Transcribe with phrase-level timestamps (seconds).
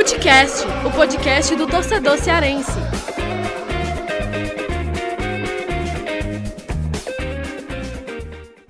[0.00, 2.72] Futecast, o podcast do torcedor cearense.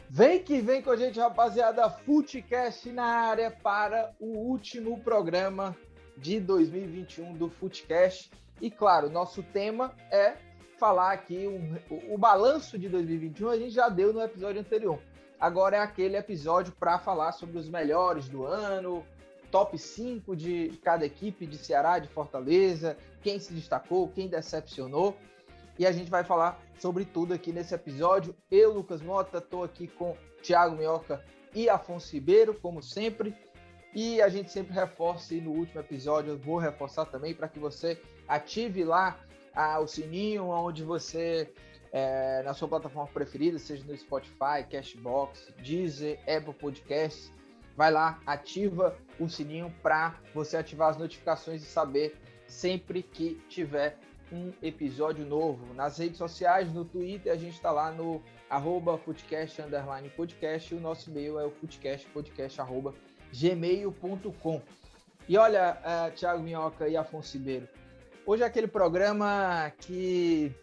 [0.09, 1.89] Vem que vem com a gente, rapaziada.
[1.89, 5.77] Futecast na área para o último programa
[6.17, 8.29] de 2021 do Futecast.
[8.61, 10.35] E claro, nosso tema é
[10.81, 13.51] falar aqui o, o, o balanço de 2021.
[13.51, 14.99] A gente já deu no episódio anterior.
[15.39, 19.07] Agora é aquele episódio para falar sobre os melhores do ano,
[19.51, 25.17] top 5 de cada equipe de Ceará, de Fortaleza, quem se destacou, quem decepcionou.
[25.79, 28.35] E a gente vai falar sobre tudo aqui nesse episódio.
[28.51, 31.25] Eu, Lucas Mota, estou aqui com Thiago Minhoca
[31.55, 33.35] e Afonso Ribeiro, como sempre.
[33.95, 37.59] E a gente sempre reforça, e no último episódio eu vou reforçar também para que
[37.59, 39.19] você ative lá
[39.53, 41.53] ah, o sininho, onde você
[41.93, 47.33] é, na sua plataforma preferida, seja no Spotify, Cashbox, Deezer, Apple Podcasts.
[47.81, 52.15] Vai lá, ativa o sininho para você ativar as notificações e saber
[52.47, 53.97] sempre que tiver
[54.31, 55.73] um episódio novo.
[55.73, 59.01] Nas redes sociais, no Twitter, a gente está lá no arroba
[59.65, 62.61] underline podcast, e o nosso e-mail é o foodcastpodcast.
[65.27, 67.67] E olha, uh, Thiago Minhoca e Afonso Ribeiro,
[68.27, 70.55] hoje é aquele programa que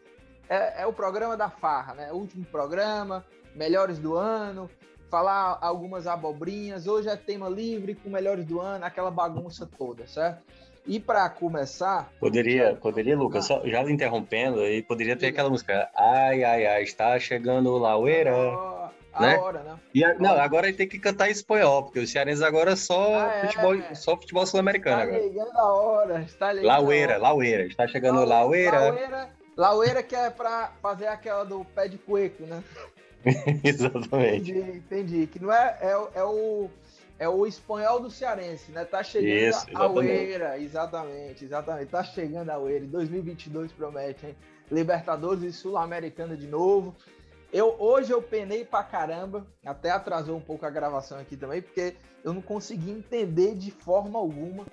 [0.47, 2.11] é, é, o programa da farra, né?
[2.11, 4.69] O último programa, melhores do ano,
[5.09, 6.87] falar algumas abobrinhas.
[6.87, 10.41] Hoje é tema livre com melhores do ano, aquela bagunça toda, certo?
[10.85, 12.09] E para começar.
[12.19, 15.89] Poderia, poderia, Lucas, só, já interrompendo, aí poderia ter aquela música.
[15.93, 18.33] Ai, ai, ai, está chegando o Laueira.
[18.33, 19.37] Oh, né?
[19.37, 19.79] Hora, né?
[19.93, 22.75] E a, não, agora ele tem que cantar em espanhol, porque os cearenses agora é
[22.75, 23.95] só ah, é, futebol, é.
[23.95, 25.17] só futebol sul-americano agora.
[25.17, 26.67] Está chegando a hora, está ligando.
[26.67, 28.79] Laueira, Laueira, está chegando Laueira.
[28.79, 32.63] Laueira Laueira que é para fazer aquela do pé de cueco, né?
[33.63, 34.51] Exatamente.
[34.51, 35.27] Entendi, entendi.
[35.27, 36.69] Que não é, é, é, o,
[37.19, 38.85] é o espanhol do cearense, né?
[38.85, 41.89] Tá chegando Isso, a Aueira, exatamente, exatamente.
[41.89, 42.85] Tá chegando a Aueira.
[42.85, 44.35] 2022 promete, hein?
[44.71, 46.95] Libertadores e Sul-Americana de novo.
[47.51, 51.95] Eu, hoje eu penei pra caramba, até atrasou um pouco a gravação aqui também, porque
[52.23, 54.65] eu não consegui entender de forma alguma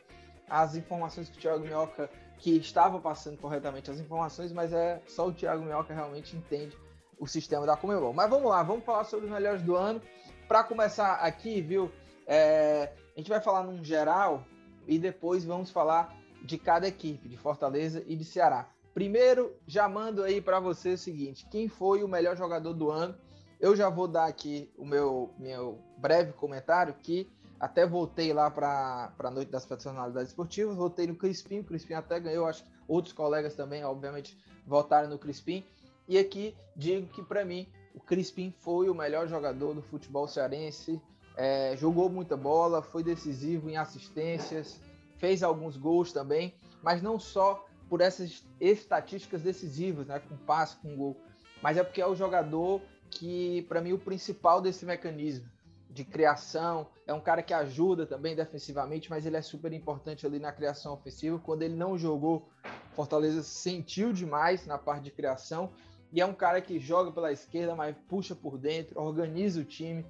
[0.50, 5.28] as informações que o Thiago Minhoca que estava passando corretamente as informações, mas é só
[5.28, 6.76] o Thiago Minhoca realmente entende
[7.18, 8.12] o sistema da Comebol.
[8.12, 10.00] Mas vamos lá, vamos falar sobre os melhores do ano.
[10.48, 11.90] Para começar aqui, viu?
[12.26, 14.44] É, a gente vai falar num geral
[14.86, 18.68] e depois vamos falar de cada equipe, de Fortaleza e de Ceará.
[18.92, 23.14] Primeiro, já mando aí para você o seguinte: quem foi o melhor jogador do ano?
[23.60, 29.12] Eu já vou dar aqui o meu, meu breve comentário que até voltei lá para
[29.18, 33.14] a Noite das Personalidades Esportivas, voltei no Crispim, o Crispim até ganhou, acho que outros
[33.14, 34.36] colegas também, obviamente,
[34.66, 35.64] votaram no Crispim.
[36.08, 41.00] E aqui digo que para mim o Crispim foi o melhor jogador do futebol cearense,
[41.36, 44.80] é, jogou muita bola, foi decisivo em assistências,
[45.16, 50.96] fez alguns gols também, mas não só por essas estatísticas decisivas, né, com passe, com
[50.96, 51.16] gol,
[51.62, 55.48] mas é porque é o jogador que, para mim, o principal desse mecanismo
[55.94, 60.40] de criação, é um cara que ajuda também defensivamente, mas ele é super importante ali
[60.40, 61.38] na criação ofensiva.
[61.38, 62.48] Quando ele não jogou,
[62.94, 65.70] Fortaleza sentiu demais na parte de criação.
[66.14, 70.06] E é um cara que joga pela esquerda, mas puxa por dentro, organiza o time,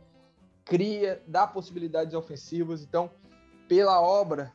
[0.63, 2.83] cria, dá possibilidades ofensivas.
[2.83, 3.11] Então,
[3.67, 4.53] pela obra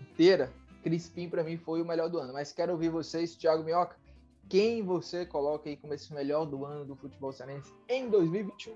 [0.00, 2.32] inteira, Crispim para mim foi o melhor do ano.
[2.32, 3.96] Mas quero ouvir vocês, Thiago Minhoca,
[4.48, 8.74] quem você coloca aí como esse melhor do ano do futebol cearense em 2021?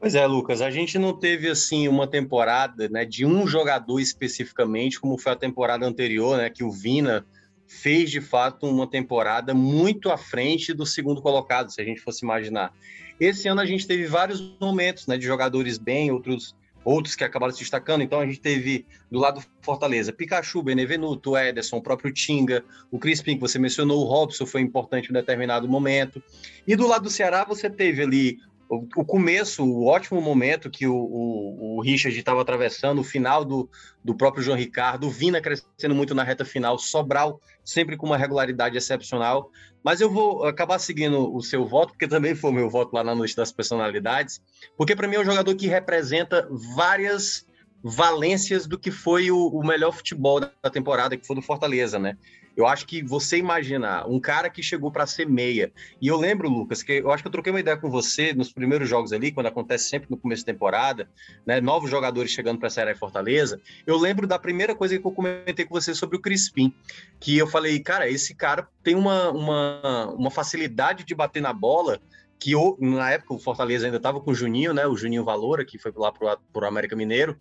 [0.00, 5.00] Pois é, Lucas, a gente não teve assim uma temporada, né, de um jogador especificamente,
[5.00, 7.24] como foi a temporada anterior, né, que o Vina
[7.66, 12.24] fez de fato uma temporada muito à frente do segundo colocado, se a gente fosse
[12.24, 12.72] imaginar.
[13.18, 16.54] Esse ano a gente teve vários momentos, né, de jogadores bem, outros
[16.84, 18.02] outros que acabaram se destacando.
[18.02, 22.98] Então a gente teve do lado do Fortaleza, Pikachu, Benevenuto, Ederson, o próprio Tinga, o
[22.98, 26.22] Crispim que você mencionou, o Robson foi importante em um determinado momento.
[26.66, 28.38] E do lado do Ceará você teve ali
[28.68, 33.68] o, começo, o ótimo momento que o, o, o Richard estava atravessando, o final do,
[34.02, 38.16] do próprio João Ricardo, o Vina crescendo muito na reta final, Sobral sempre com uma
[38.16, 39.50] regularidade excepcional.
[39.82, 43.04] Mas eu vou acabar seguindo o seu voto, porque também foi o meu voto lá
[43.04, 44.40] na Noite das Personalidades,
[44.76, 47.46] porque para mim é um jogador que representa várias
[47.86, 52.16] valências do que foi o, o melhor futebol da temporada, que foi do Fortaleza, né?
[52.56, 55.70] Eu acho que você imaginar um cara que chegou para ser meia,
[56.00, 58.52] e eu lembro, Lucas, que eu acho que eu troquei uma ideia com você nos
[58.52, 61.10] primeiros jogos ali, quando acontece sempre no começo da temporada,
[61.44, 61.60] né?
[61.60, 63.60] Novos jogadores chegando para a Série Fortaleza.
[63.86, 66.72] Eu lembro da primeira coisa que eu comentei com você sobre o Crispim,
[67.20, 72.00] que eu falei, cara, esse cara tem uma, uma, uma facilidade de bater na bola
[72.38, 74.86] que na época o Fortaleza ainda estava com o Juninho, né?
[74.86, 77.38] O Juninho Valora, que foi lá para o América Mineiro.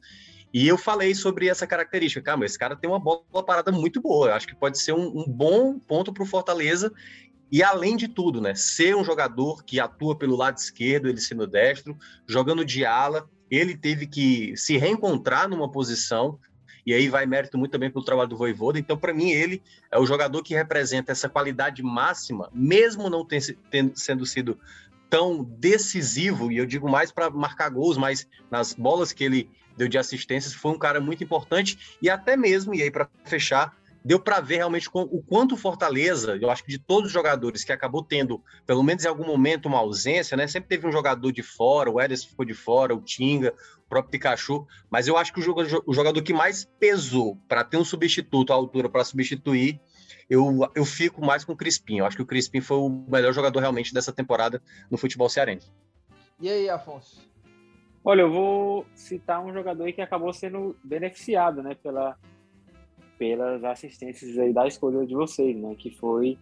[0.54, 2.22] E eu falei sobre essa característica.
[2.22, 4.28] Cara, esse cara tem uma bola parada muito boa.
[4.28, 6.94] Eu acho que pode ser um, um bom ponto para o Fortaleza.
[7.52, 11.46] E além de tudo, né, ser um jogador que atua pelo lado esquerdo, ele sendo
[11.46, 11.98] destro,
[12.28, 16.40] jogando de ala, ele teve que se reencontrar numa posição
[16.86, 18.78] e aí vai mérito muito também pelo trabalho do Voivoda.
[18.80, 23.58] Então, para mim, ele é o jogador que representa essa qualidade máxima, mesmo não ter,
[23.70, 24.60] tendo, sendo sido
[25.10, 29.88] tão decisivo, e eu digo mais para marcar gols, mas nas bolas que ele deu
[29.88, 34.20] de assistências, foi um cara muito importante, e até mesmo, e aí para fechar, deu
[34.20, 38.04] para ver realmente o quanto Fortaleza, eu acho que de todos os jogadores que acabou
[38.04, 40.48] tendo, pelo menos em algum momento, uma ausência, né?
[40.48, 43.54] Sempre teve um jogador de fora, o Ederson ficou de fora, o Tinga,
[43.86, 47.64] o próprio Pikachu, mas eu acho que o jogador, o jogador que mais pesou para
[47.64, 49.80] ter um substituto à altura para substituir,
[50.30, 51.98] eu, eu fico mais com o Crispim.
[51.98, 55.72] Eu acho que o Crispim foi o melhor jogador realmente dessa temporada no futebol cearense.
[56.42, 57.22] E aí, Afonso?
[58.04, 62.18] Olha, eu vou citar um jogador que acabou sendo beneficiado, né, pela,
[63.18, 66.38] pelas assistências aí da escolha de vocês, né, que foi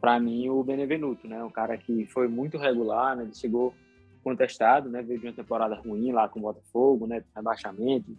[0.00, 3.74] para mim o Benevenuto, né, um cara que foi muito regular, né, ele chegou
[4.24, 8.16] contestado, né, veio de uma temporada ruim lá com o Botafogo, né, rebaixamento,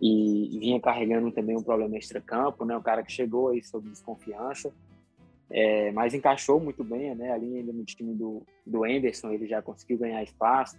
[0.00, 4.72] e vinha carregando também um problema extra-campo, né, um cara que chegou aí sob desconfiança,
[5.50, 9.60] é, mas encaixou muito bem, né, ali ainda no time do, do Anderson, ele já
[9.60, 10.76] conseguiu ganhar espaço,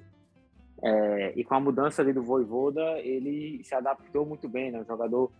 [0.81, 4.81] é, e com a mudança ali do Voivoda, ele se adaptou muito bem, né?
[4.81, 5.31] Um jogador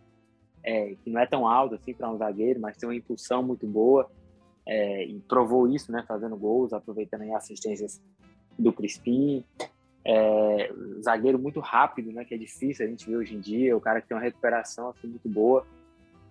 [0.64, 3.68] é, que não é tão alto assim para um zagueiro, mas tem uma impulsão muito
[3.68, 4.10] boa
[4.66, 6.04] é, e provou isso, né?
[6.08, 8.02] Fazendo gols, aproveitando as assistências
[8.58, 9.44] do Crispim.
[10.06, 10.72] É,
[11.02, 12.24] zagueiro muito rápido, né?
[12.24, 13.76] Que é difícil a gente ver hoje em dia.
[13.76, 15.66] O cara que tem uma recuperação assim, muito boa.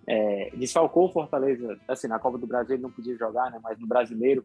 [0.06, 3.61] É, desfalcou o Fortaleza, assim, na Copa do Brasil ele não podia jogar, né?
[3.62, 4.44] Mas no Brasileiro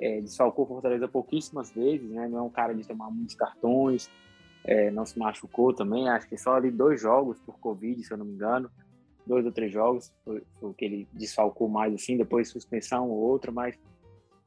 [0.00, 2.28] é, desfalcou Fortaleza pouquíssimas vezes, né?
[2.28, 4.10] Não é um cara de tomar muitos cartões,
[4.64, 6.08] é, não se machucou também.
[6.08, 8.70] Acho que só ali dois jogos por Covid, se eu não me engano,
[9.30, 12.16] dois ou três jogos foi, foi o que ele desfalcou mais assim.
[12.16, 13.78] Depois suspensão ou outra, mas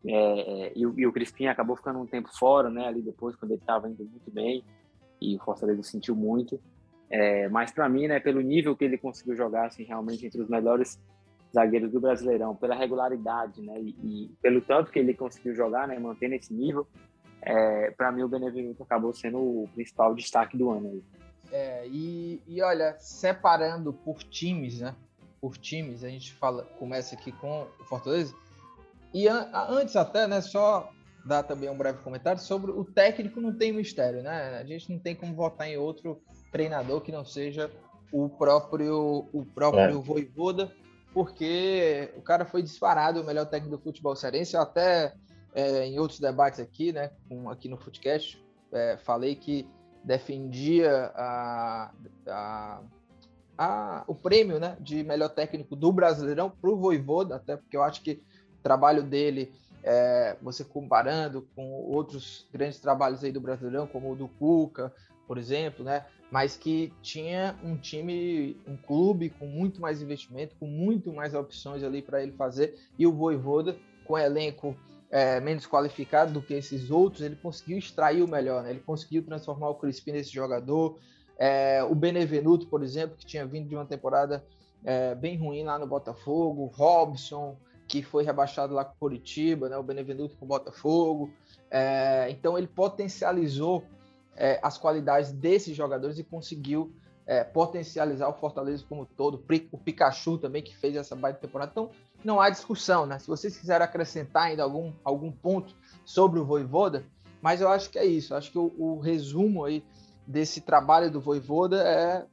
[0.05, 2.87] é, é, e, o, e o Crispim acabou ficando um tempo fora, né?
[2.87, 4.63] Ali depois quando ele estava indo muito bem
[5.21, 6.59] e o Fortaleza sentiu muito.
[7.09, 10.49] É, mas para mim, né, pelo nível que ele conseguiu jogar, assim, realmente entre os
[10.49, 10.99] melhores
[11.53, 15.99] zagueiros do Brasileirão, pela regularidade, né, e, e, pelo tanto que ele conseguiu jogar, né,
[15.99, 16.87] mantendo esse nível,
[17.41, 20.89] é, para mim o Benevenuto acabou sendo o principal destaque do ano.
[20.89, 21.03] Aí.
[21.53, 24.95] É, e, e olha, separando por times, né,
[25.39, 28.33] por times, a gente fala, começa aqui com o Fortaleza,
[29.13, 30.91] e an, antes até, né, só
[31.23, 34.97] dar também um breve comentário sobre o técnico não tem mistério, né, a gente não
[34.97, 36.19] tem como votar em outro
[36.51, 37.69] treinador que não seja
[38.11, 40.01] o próprio o próprio é.
[40.01, 40.71] Voivoda,
[41.13, 44.55] porque o cara foi disparado o melhor técnico do futebol cearense.
[44.55, 45.13] Eu até
[45.53, 49.67] é, em outros debates aqui, né, com, aqui no Footcast, é, falei que
[50.03, 51.91] defendia a,
[52.27, 52.81] a,
[53.57, 57.83] a, o prêmio né, de melhor técnico do Brasileirão para o Voivoda, até porque eu
[57.83, 58.21] acho que
[58.59, 64.15] o trabalho dele, é, você comparando com outros grandes trabalhos aí do Brasileirão, como o
[64.15, 64.93] do Cuca,
[65.27, 66.05] por exemplo, né?
[66.29, 71.83] Mas que tinha um time, um clube com muito mais investimento, com muito mais opções
[71.83, 74.75] ali para ele fazer, e o Voivoda, com elenco
[75.13, 78.71] é, menos qualificado do que esses outros, ele conseguiu extrair o melhor, né?
[78.71, 80.97] Ele conseguiu transformar o Crispim nesse jogador.
[81.37, 84.43] É, o Benevenuto, por exemplo, que tinha vindo de uma temporada
[84.83, 87.55] é, bem ruim lá no Botafogo, Robson,
[87.87, 89.77] que foi rebaixado lá com Curitiba, né?
[89.77, 91.31] O Benevenuto com o Botafogo.
[91.69, 93.83] É, então ele potencializou
[94.35, 96.91] é, as qualidades desses jogadores e conseguiu
[97.27, 99.43] é, potencializar o Fortaleza como todo.
[99.71, 101.69] O Pikachu também, que fez essa baita temporada.
[101.71, 101.91] Então,
[102.25, 103.19] não há discussão, né?
[103.19, 105.75] Se vocês quiserem acrescentar ainda algum, algum ponto
[106.05, 107.05] sobre o Voivoda,
[107.41, 108.33] mas eu acho que é isso.
[108.33, 109.83] Eu acho que o, o resumo aí
[110.25, 112.25] desse trabalho do Voivoda é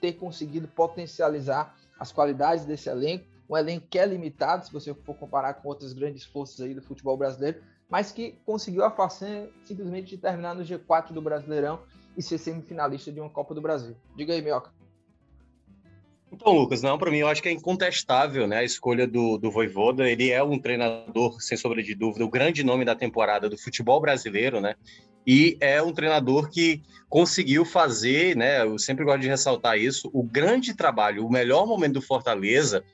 [0.00, 3.24] ter conseguido potencializar as qualidades desse elenco.
[3.48, 6.82] Um elenco que é limitado, se você for comparar com outras grandes forças aí do
[6.82, 11.80] futebol brasileiro, mas que conseguiu a façanha simplesmente de terminar no G4 do Brasileirão
[12.16, 13.96] e ser semifinalista de uma Copa do Brasil.
[14.16, 14.79] Diga aí, Mioca.
[16.32, 19.50] Então, Lucas, não, para mim eu acho que é incontestável né, a escolha do, do
[19.50, 20.08] Voivoda.
[20.08, 24.00] Ele é um treinador, sem sombra de dúvida, o grande nome da temporada do futebol
[24.00, 24.74] brasileiro, né?
[25.26, 28.62] E é um treinador que conseguiu fazer, né?
[28.62, 30.08] Eu sempre gosto de ressaltar isso.
[30.12, 32.84] O grande trabalho, o melhor momento do Fortaleza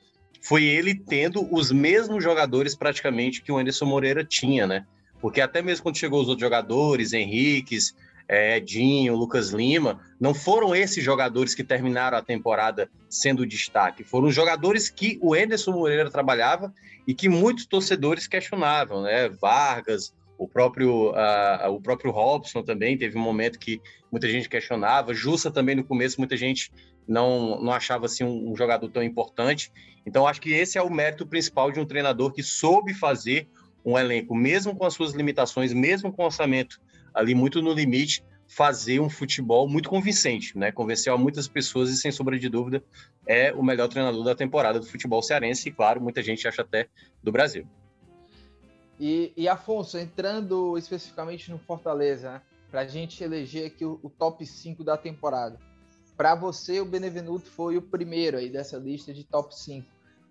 [0.41, 4.85] foi ele tendo os mesmos jogadores praticamente que o Anderson Moreira tinha, né?
[5.21, 7.95] Porque até mesmo quando chegou os outros jogadores, Henriques,
[8.27, 14.29] é, Edinho, Lucas Lima, não foram esses jogadores que terminaram a temporada sendo destaque, foram
[14.29, 16.73] jogadores que o Anderson Moreira trabalhava
[17.07, 19.29] e que muitos torcedores questionavam, né?
[19.29, 23.81] Vargas, O próprio, uh, o próprio Robson também teve um momento que
[24.11, 25.13] muita gente questionava.
[25.13, 26.71] Jussa também no começo, muita gente
[27.07, 29.71] não, não achava assim um, um jogador tão importante.
[30.05, 33.47] Então, acho que esse é o mérito principal de um treinador que soube fazer
[33.83, 36.79] um elenco, mesmo com as suas limitações, mesmo com o orçamento
[37.13, 40.71] ali muito no limite, fazer um futebol muito convincente, né?
[40.71, 42.83] Convenceu a muitas pessoas e, sem sombra de dúvida,
[43.25, 46.87] é o melhor treinador da temporada do futebol cearense e, claro, muita gente acha até
[47.21, 47.67] do Brasil.
[48.99, 52.41] E, e Afonso, entrando especificamente no Fortaleza, né?
[52.71, 55.59] para a gente eleger aqui o, o top 5 da temporada.
[56.15, 59.87] Para você, o Benevenuto foi o primeiro aí dessa lista de top 5.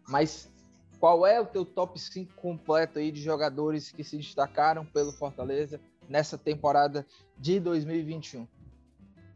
[0.08, 0.50] Mas
[0.98, 5.80] qual é o teu top 5 completo aí de jogadores que se destacaram pelo Fortaleza
[6.08, 7.06] nessa temporada
[7.38, 8.46] de 2021?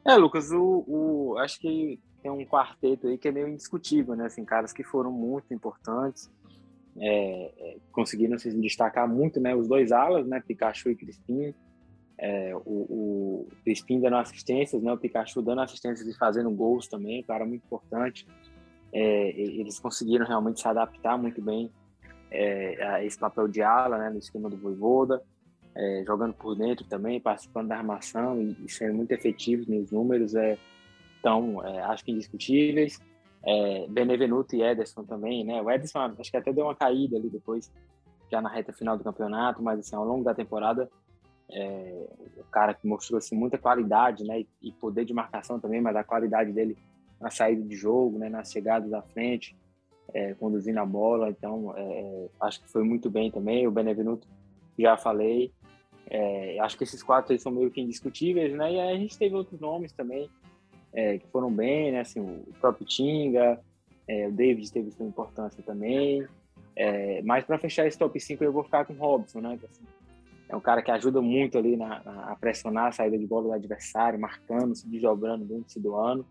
[0.05, 4.27] É, Lucas, o, o, acho que tem um quarteto aí que é meio indiscutível, né?
[4.27, 6.31] Assim, caras que foram muito importantes,
[6.99, 9.55] é, é, conseguiram se destacar muito, né?
[9.55, 10.43] Os dois alas, né?
[10.47, 11.55] Pikachu e Crispim.
[12.19, 14.93] É, o, o Crispim dando assistências, né?
[14.93, 18.27] O Pikachu dando assistências e fazendo gols também, cara muito importante.
[18.93, 21.71] É, eles conseguiram realmente se adaptar muito bem
[22.31, 24.11] é, a esse papel de ala, né?
[24.11, 25.23] No esquema do Voivoda
[25.75, 30.35] é, jogando por dentro também, participando da armação e, e sendo muito efetivos nos números,
[30.35, 30.59] é,
[31.21, 32.99] então, é, acho que indiscutíveis.
[33.43, 35.63] É, Benevenuto e Ederson também, né?
[35.63, 37.71] O Ederson acho que até deu uma caída ali depois,
[38.31, 40.91] já na reta final do campeonato, mas assim, ao longo da temporada,
[41.51, 44.41] é, o cara que mostrou assim, muita qualidade, né?
[44.41, 46.77] E, e, poder de marcação também, mas a qualidade dele
[47.21, 48.29] na saída de jogo, né?
[48.29, 49.57] Nas chegadas da frente,
[50.13, 53.67] é, conduzindo a bola, então é, é, acho que foi muito bem também.
[53.67, 54.27] O Benevenuto,
[54.79, 55.53] já falei,
[56.11, 58.73] é, acho que esses quatro são meio que indiscutíveis, né?
[58.73, 60.29] E aí a gente teve outros nomes também
[60.93, 62.01] é, que foram bem, né?
[62.01, 63.61] Assim, o próprio Tinga,
[64.09, 66.27] é, o David teve sua importância também.
[66.75, 69.57] É, mas para fechar esse top 5 eu vou ficar com o Robson, né?
[69.63, 69.85] Assim,
[70.49, 73.45] é um cara que ajuda muito ali na, na, a pressionar a saída de bola
[73.45, 76.27] do adversário, marcando, se desdobrando dentro se doando.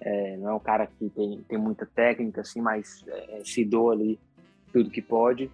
[0.00, 3.92] É, não é um cara que tem, tem muita técnica, assim, mas é, se doa
[3.92, 4.18] ali
[4.72, 5.48] tudo que pode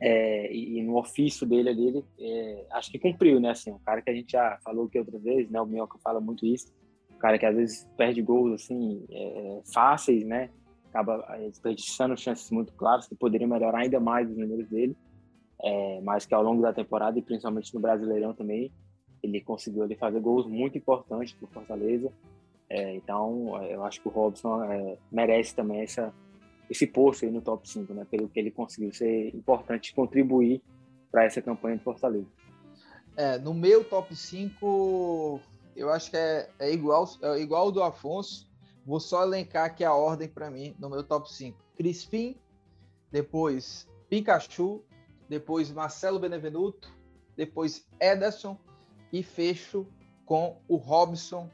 [0.00, 3.50] é, e, e, no ofício dele ali, é, acho que cumpriu, né?
[3.50, 5.60] Assim, um cara que a gente já falou que outras vezes, né?
[5.60, 6.72] O Minhoca fala muito isso,
[7.14, 10.48] um cara que às vezes perde gols assim é, fáceis, né?
[10.88, 14.96] Acaba é, desperdiçando chances muito claras que poderiam melhorar ainda mais os números dele,
[15.62, 18.72] é, mas que ao longo da temporada e principalmente no Brasileirão também
[19.22, 22.10] ele conseguiu ali fazer gols muito importantes para o Fortaleza.
[22.70, 24.60] É, então, eu acho que o Robson
[25.12, 26.14] merece também essa
[26.70, 28.06] esse posto aí no top 5, né?
[28.08, 30.62] Pelo que ele conseguiu ser importante contribuir
[31.10, 32.28] para essa campanha de Fortaleza.
[33.16, 35.40] É, no meu top 5,
[35.74, 38.48] eu acho que é, é igual é igual ao do Afonso.
[38.86, 41.58] Vou só elencar aqui a ordem para mim no meu top 5.
[41.76, 42.36] Crispim,
[43.10, 44.82] depois Pikachu,
[45.28, 46.88] depois Marcelo Benevenuto,
[47.36, 48.56] depois Ederson
[49.12, 49.86] e fecho
[50.24, 51.50] com o Robson,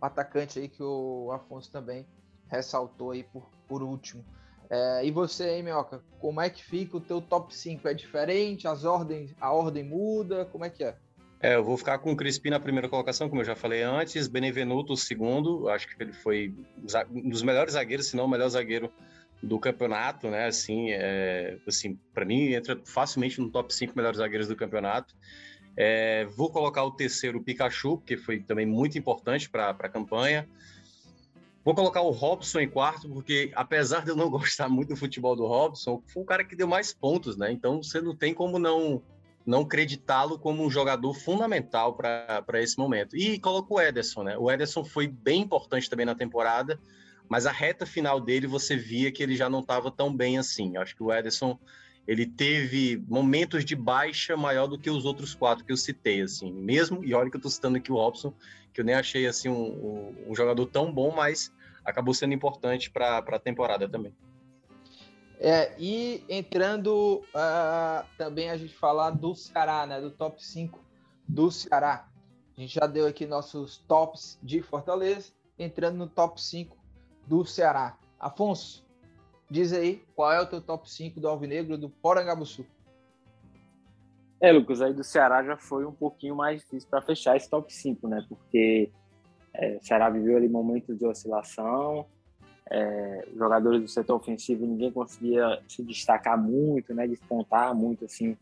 [0.00, 2.06] atacante aí que o Afonso também
[2.48, 4.22] ressaltou aí por, por último.
[4.74, 7.86] É, e você, hein, Minhoca, como é que fica o teu top 5?
[7.86, 8.66] É diferente?
[8.66, 10.46] As ordens, a ordem muda?
[10.46, 10.96] Como é que é?
[11.42, 14.28] É, eu vou ficar com o Crispim na primeira colocação, como eu já falei antes,
[14.28, 16.54] Benevenuto o segundo, acho que ele foi
[17.10, 18.90] um dos melhores zagueiros, se não o melhor zagueiro
[19.42, 20.46] do campeonato, né?
[20.46, 25.14] Assim, é, assim para mim entra facilmente no top 5 melhores zagueiros do campeonato.
[25.76, 30.48] É, vou colocar o terceiro o Pikachu, que foi também muito importante para a campanha.
[31.64, 35.36] Vou colocar o Robson em quarto, porque apesar de eu não gostar muito do futebol
[35.36, 37.52] do Robson, foi o cara que deu mais pontos, né?
[37.52, 39.02] Então você não tem como não
[39.44, 43.16] não acreditá-lo como um jogador fundamental para esse momento.
[43.16, 44.38] E coloco o Ederson, né?
[44.38, 46.78] O Ederson foi bem importante também na temporada,
[47.28, 50.76] mas a reta final dele você via que ele já não estava tão bem assim.
[50.76, 51.58] Eu acho que o Ederson
[52.06, 56.52] ele teve momentos de baixa maior do que os outros quatro que eu citei, assim,
[56.52, 58.34] mesmo, e olha que eu estou citando aqui o Robson,
[58.72, 61.52] que eu nem achei, assim, um, um, jogador tão bom, mas
[61.84, 64.14] acabou sendo importante para a temporada também.
[65.38, 70.78] É, e entrando uh, também a gente falar do Ceará, né, do top 5
[71.28, 72.08] do Ceará.
[72.56, 76.76] A gente já deu aqui nossos tops de Fortaleza, entrando no top 5
[77.26, 77.96] do Ceará.
[78.20, 78.81] Afonso,
[79.52, 82.64] Diz aí, qual é o teu top 5 do Alvinegro do Porangabuçu?
[84.40, 87.70] É, Lucas, aí do Ceará já foi um pouquinho mais difícil para fechar esse top
[87.70, 88.24] 5, né?
[88.26, 88.90] Porque
[89.52, 92.06] é, o Ceará viveu ali momentos de oscilação,
[92.70, 97.06] é, jogadores do setor ofensivo ninguém conseguia se destacar muito, né?
[97.06, 98.34] Despontar muito, assim,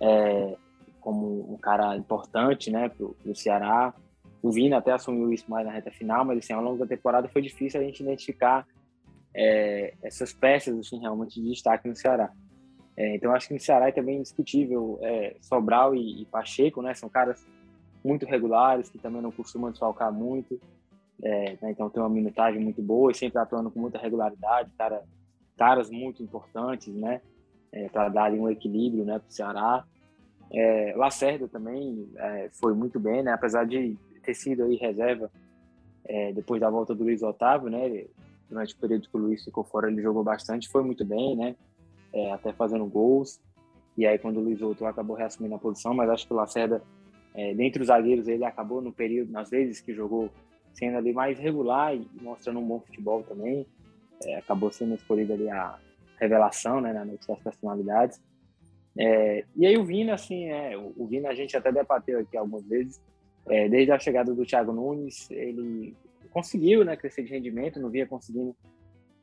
[0.00, 0.56] é,
[1.00, 2.88] como um cara importante, né?
[2.88, 3.94] Pro, pro Ceará.
[4.42, 7.28] O Vina até assumiu isso mais na reta final, mas assim, ao longo da temporada
[7.28, 8.66] foi difícil a gente identificar
[9.34, 12.32] é, essas peças assim, realmente de destaque no Ceará.
[12.96, 16.92] É, então acho que no Ceará é também indiscutível é, Sobral e, e, Pacheco, né?
[16.94, 17.46] São caras
[18.04, 20.60] muito regulares que também não costumam desfalcar muito.
[21.22, 21.70] É, né?
[21.70, 25.02] Então tem uma minutagem muito boa e sempre atuando com muita regularidade, cara,
[25.56, 27.20] caras muito importantes, né?
[27.72, 29.84] É, para dar um equilíbrio, né, para o Ceará.
[30.52, 32.06] É, Lacerda também
[32.60, 33.32] foi muito bem, né?
[33.32, 35.30] Apesar de ter sido aí reserva
[36.34, 38.04] depois da volta do Luiz Otávio, né?
[38.52, 41.56] Durante o período que o Luiz ficou fora, ele jogou bastante, foi muito bem, né?
[42.12, 43.40] É, até fazendo gols.
[43.96, 45.94] E aí, quando o Luiz voltou, acabou reassumindo a posição.
[45.94, 46.82] Mas acho que o Lacerda,
[47.34, 50.28] é, dentre os zagueiros, ele acabou no período, nas vezes que jogou,
[50.74, 53.66] sendo ali mais regular e mostrando um bom futebol também.
[54.22, 55.78] É, acabou sendo escolhido ali a
[56.20, 56.92] revelação, né?
[56.92, 58.20] Na noite das personalidades.
[58.98, 62.62] É, e aí o Vina, assim, é, o Vina a gente até debateu aqui algumas
[62.66, 63.00] vezes,
[63.48, 65.96] é, desde a chegada do Thiago Nunes, ele
[66.32, 68.56] conseguiu né, crescer de rendimento, não via conseguindo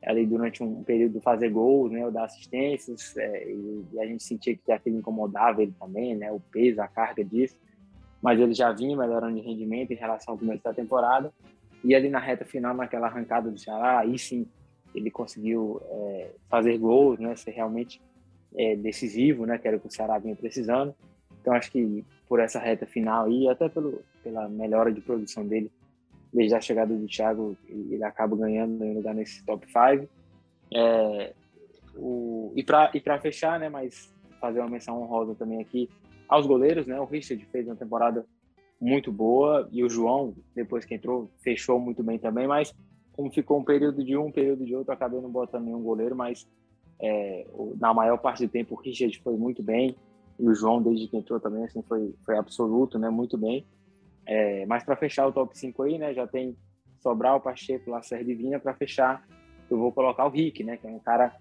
[0.02, 4.22] ali durante um período fazer gols, né, ou dar assistências, é, e, e, a gente
[4.22, 7.54] sentia que aquilo incomodava ele também, né, o peso, a carga disso,
[8.22, 11.32] mas ele já vinha melhorando de rendimento em relação ao começo da temporada,
[11.84, 14.46] e ali na reta final, naquela arrancada do Ceará, aí sim
[14.94, 18.00] ele conseguiu é, fazer gols, né, ser realmente
[18.56, 20.94] é, decisivo, né, que era o que o Ceará vinha precisando,
[21.40, 25.70] então acho que por essa reta final aí, até pelo, pela melhora de produção dele
[26.32, 30.08] desde a chegada do Thiago, ele acaba ganhando em lugar nesse top 5.
[30.72, 31.34] É,
[32.54, 35.88] e para fechar, né, mas fazer uma menção honrosa também aqui
[36.28, 36.98] aos goleiros, né?
[37.00, 38.24] O Richard fez uma temporada
[38.80, 42.72] muito boa e o João, depois que entrou, fechou muito bem também, mas
[43.12, 46.16] como ficou um período de um, um período de outro, acabei não botando nenhum goleiro,
[46.16, 46.48] mas
[47.00, 47.46] é,
[47.78, 49.96] na maior parte do tempo o Richard foi muito bem
[50.38, 53.10] e o João, desde que entrou também, assim, foi, foi absoluto, né?
[53.10, 53.66] Muito bem.
[54.30, 56.14] É, mas para fechar o top 5 aí, né?
[56.14, 56.56] Já tem
[57.00, 58.60] Sobral, Pacheco, Lacerda e Vinha.
[58.60, 59.26] Para fechar,
[59.68, 60.76] eu vou colocar o Rick, né?
[60.76, 61.34] Que é um cara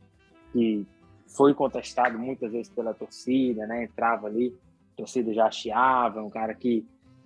[0.52, 0.88] que
[1.28, 3.84] foi contestado muitas vezes pela torcida, né?
[3.84, 4.58] Entrava ali,
[4.94, 6.84] a torcida já chiava, um cara que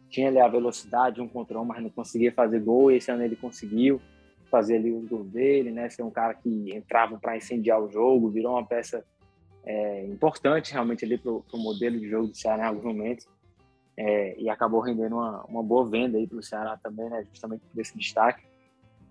[0.10, 2.92] tinha ali a velocidade um contra um, mas não conseguia fazer gol.
[2.92, 4.02] E esse ano ele conseguiu
[4.52, 5.90] fazer ali os gols dele, né?
[5.90, 9.06] Ser um cara que entrava para incendiar o jogo, virou uma peça
[9.64, 13.26] é, importante realmente ali para o modelo de jogo do Ceará em alguns momentos.
[13.96, 17.26] É, e acabou rendendo uma, uma boa venda aí para o Ceará também, né?
[17.30, 18.44] Justamente por esse destaque.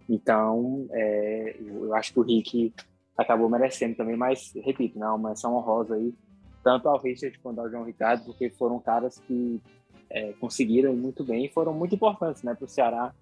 [0.09, 2.75] Então, é, eu acho que o Rick
[3.17, 6.15] acabou merecendo também, mas, repito, né, uma menção honrosa aí,
[6.63, 9.61] tanto ao Richard quanto ao João Ricardo, porque foram caras que
[10.11, 13.15] é, conseguiram muito bem e foram muito importantes né, para o Ceará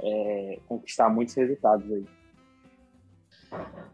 [0.00, 2.06] é, conquistar muitos resultados aí.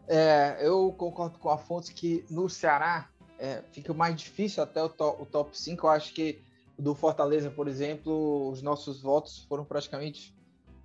[0.07, 4.89] É, eu concordo com a Afonso que no Ceará é, fica mais difícil até o,
[4.89, 5.85] to, o top 5.
[5.85, 6.41] Eu acho que
[6.77, 10.35] do Fortaleza, por exemplo, os nossos votos foram praticamente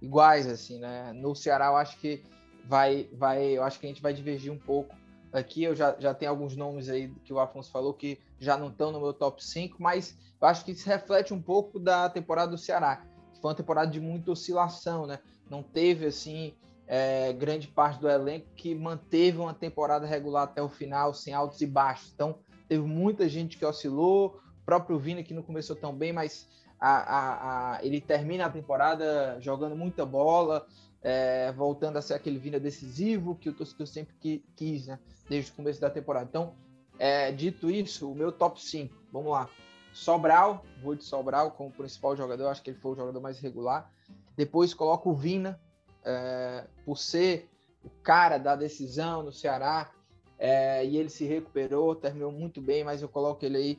[0.01, 1.13] iguais, assim, né?
[1.13, 2.25] No Ceará, eu acho que
[2.65, 4.95] vai, vai, eu acho que a gente vai divergir um pouco.
[5.33, 8.69] Aqui eu já, já tenho alguns nomes aí que o Afonso falou que já não
[8.69, 12.51] estão no meu top 5, mas eu acho que isso reflete um pouco da temporada
[12.51, 13.05] do Ceará.
[13.41, 15.19] Foi uma temporada de muita oscilação, né?
[15.49, 16.55] Não teve, assim,
[16.87, 21.61] é, grande parte do elenco que manteve uma temporada regular até o final, sem altos
[21.61, 22.13] e baixos.
[22.15, 26.49] Então, teve muita gente que oscilou, próprio Vini que não começou tão bem, mas
[26.79, 30.67] a, a, a, ele termina a temporada jogando muita bola,
[31.03, 34.99] é, voltando a ser aquele Vina decisivo que o torcedor sempre que, quis, né,
[35.29, 36.27] desde o começo da temporada.
[36.29, 36.55] Então,
[36.99, 39.49] é, dito isso, o meu top 5, vamos lá.
[39.93, 43.91] Sobral, vou de Sobral como principal jogador, acho que ele foi o jogador mais regular.
[44.37, 45.61] Depois coloco o Vina,
[46.05, 47.49] é, por ser
[47.85, 49.91] o cara da decisão no Ceará,
[50.39, 53.79] é, e ele se recuperou, terminou muito bem, mas eu coloco ele aí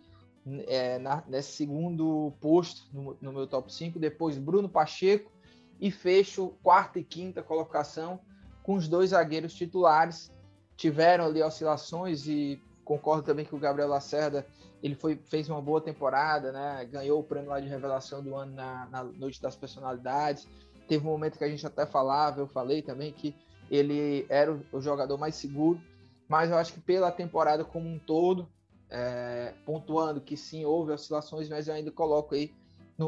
[0.67, 3.99] é, na, nesse segundo posto no, no, meu top 5.
[3.99, 5.31] Depois Bruno Pacheco
[5.79, 8.19] e fecho quarta e quinta colocação
[8.61, 10.31] com os dois zagueiros titulares.
[10.75, 14.45] Tiveram ali oscilações e concordo também que o Gabriel Lacerda
[14.81, 16.83] ele foi, fez uma boa temporada, né?
[16.91, 20.45] ganhou o prêmio lá de revelação do ano na, na Noite das Personalidades
[20.87, 23.35] Teve um momento que a gente até falava, eu falei também que
[23.71, 25.81] ele era o jogador mais seguro,
[26.27, 28.49] mas eu acho que pela temporada como um todo,
[28.93, 32.53] é, pontuando que sim, houve oscilações, mas eu ainda coloco aí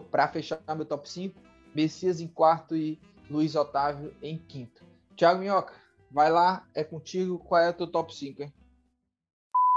[0.09, 1.39] para fechar meu top 5,
[1.75, 4.83] Messias em quarto e Luiz Otávio em quinto.
[5.15, 5.73] Thiago Minhoca,
[6.09, 8.53] vai lá, é contigo, qual é o teu top 5, hein?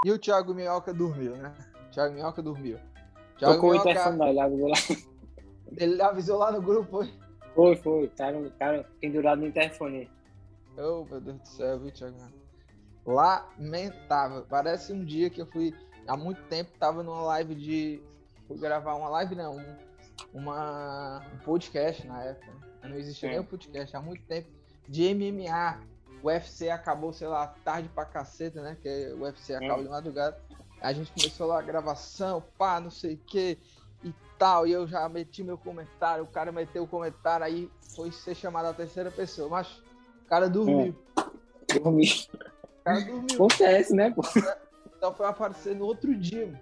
[0.07, 1.55] E o Thiago Minhoca dormiu, né?
[1.93, 2.79] Thiago Minhoca dormiu.
[3.37, 4.77] Thiago Tocou Minhoca, ele avisou lá.
[5.77, 7.13] Ele avisou lá no grupo, foi?
[7.55, 8.09] Foi, foi.
[8.09, 10.11] Tá, tá pendurado no interfone.
[10.79, 12.17] Oh, meu Deus do céu, viu, Thiago?
[13.05, 14.47] Lamentável.
[14.49, 15.75] Parece um dia que eu fui.
[16.09, 18.03] Há muito tempo tava numa live de.
[18.47, 19.59] Fui gravar uma live, não.
[19.59, 19.77] Um,
[20.33, 22.51] uma, um podcast na época.
[22.83, 24.49] Não existia nem um podcast há muito tempo.
[24.89, 25.79] De MMA.
[26.23, 28.77] O UFC acabou, sei lá, tarde pra caceta, né?
[28.81, 30.41] Que o UFC acaba de madrugada.
[30.81, 33.59] A gente começou lá a gravação, pá, não sei o que
[34.03, 34.67] e tal.
[34.67, 38.67] E eu já meti meu comentário, o cara meteu o comentário, aí foi ser chamado
[38.67, 39.49] a terceira pessoa.
[39.49, 39.69] Mas
[40.25, 40.97] o cara dormiu.
[41.69, 41.79] É.
[41.79, 42.09] Dormiu.
[42.33, 43.35] O cara dormiu.
[43.35, 44.23] Acontece, né, pô?
[44.99, 46.59] Então foi aparecer no outro dia, mano.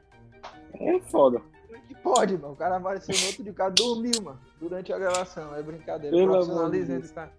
[0.78, 1.40] É foda.
[1.66, 2.52] Como é que pode, mano?
[2.52, 4.38] O cara apareceu no outro dia, o cara dormiu, mano.
[4.60, 5.54] Durante a gravação.
[5.56, 6.14] É brincadeira.
[6.14, 7.30] Pelo Profissionaliza ele, tá?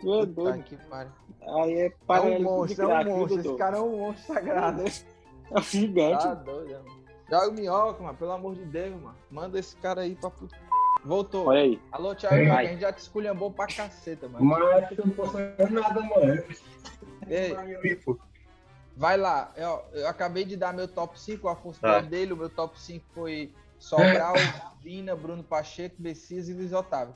[0.00, 0.62] Tu é doido.
[0.64, 1.12] que pariu.
[1.40, 3.40] Aí é É para um monstro, é um monstro.
[3.40, 4.84] Esse cara é um monstro sagrado.
[5.54, 6.24] É gigante.
[6.24, 7.02] Tá doido, mano.
[7.28, 8.16] Joga o minhoca, mano.
[8.16, 9.14] Pelo amor de Deus, mano.
[9.30, 10.56] Manda esse cara aí pra puta.
[11.04, 11.48] Voltou.
[11.48, 11.80] Olha aí.
[11.90, 12.66] Alô, Thiago, Vai.
[12.66, 14.44] a gente já te esculhambou pra caceta, mano.
[14.46, 16.42] Mas eu não posso fazer nada, mano.
[17.28, 17.54] Ei,
[18.96, 19.52] vai lá.
[19.56, 22.00] Eu, eu acabei de dar meu top 5, o Afonso Tá.
[22.00, 22.32] dele.
[22.32, 24.34] O meu top 5 foi Sobral,
[24.82, 27.14] Vina, Bruno Pacheco, Messias e Luiz Otávio.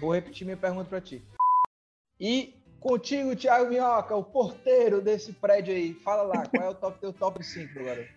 [0.00, 1.22] Vou repetir minha pergunta pra ti.
[2.20, 5.94] E contigo, Thiago Minhoca, o porteiro desse prédio aí.
[5.94, 8.08] Fala lá, qual é o top, teu top 5, galera?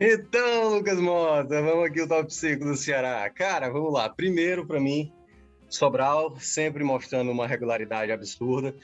[0.00, 3.28] Então, Lucas Mota, vamos aqui o top 5 do Ceará.
[3.30, 4.08] Cara, vamos lá.
[4.08, 5.12] Primeiro, para mim,
[5.68, 8.74] Sobral, sempre mostrando uma regularidade absurda.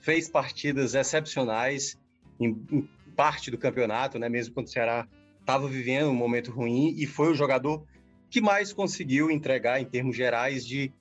[0.00, 1.98] Fez partidas excepcionais
[2.38, 4.28] em, em parte do campeonato, né?
[4.28, 5.08] Mesmo quando o Ceará
[5.40, 7.84] estava vivendo um momento ruim e foi o jogador
[8.30, 10.92] que mais conseguiu entregar em termos gerais de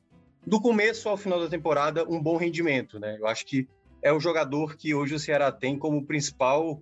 [0.45, 3.17] do começo ao final da temporada um bom rendimento, né?
[3.19, 3.67] Eu acho que
[4.01, 6.82] é o jogador que hoje o Ceará tem como principal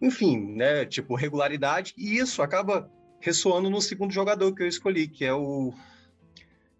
[0.00, 5.24] enfim, né, tipo, regularidade, e isso acaba ressoando no segundo jogador que eu escolhi, que
[5.24, 5.72] é o.